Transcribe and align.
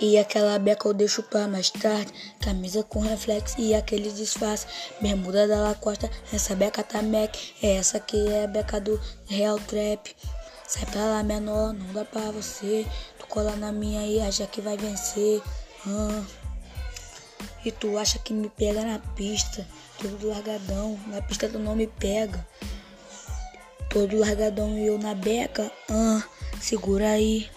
E 0.00 0.16
aquela 0.16 0.58
beca 0.60 0.86
eu 0.86 0.94
deixo 0.94 1.24
pra 1.24 1.48
mais 1.48 1.70
tarde. 1.70 2.12
Camisa 2.40 2.84
com 2.84 3.00
reflexo 3.00 3.60
e 3.60 3.74
aquele 3.74 4.12
disfarce. 4.12 4.66
Bermuda 5.00 5.48
da 5.48 5.60
Lacosta, 5.60 6.08
essa 6.32 6.54
beca 6.54 6.84
tá 6.84 7.02
Mac. 7.02 7.34
É 7.60 7.76
essa 7.76 7.98
que 7.98 8.28
é 8.28 8.44
a 8.44 8.46
beca 8.46 8.80
do 8.80 9.00
Real 9.26 9.58
Trap. 9.58 10.14
Sai 10.68 10.86
pra 10.86 11.04
lá, 11.04 11.22
menor, 11.22 11.72
não 11.72 11.92
dá 11.92 12.04
pra 12.04 12.30
você. 12.30 12.86
Tu 13.18 13.26
cola 13.26 13.56
na 13.56 13.72
minha 13.72 14.06
e 14.06 14.20
acha 14.20 14.46
que 14.46 14.60
vai 14.60 14.76
vencer. 14.76 15.42
Ah. 15.84 16.22
E 17.64 17.72
tu 17.72 17.98
acha 17.98 18.20
que 18.20 18.32
me 18.32 18.48
pega 18.48 18.84
na 18.84 19.00
pista. 19.16 19.66
Todo 20.00 20.28
largadão, 20.28 20.96
na 21.08 21.20
pista 21.22 21.48
tu 21.48 21.58
não 21.58 21.74
me 21.74 21.88
pega. 21.88 22.46
Todo 23.90 24.18
largadão 24.18 24.78
e 24.78 24.86
eu 24.86 24.98
na 24.98 25.14
beca. 25.14 25.72
Ah, 25.90 26.22
segura 26.60 27.10
aí. 27.10 27.48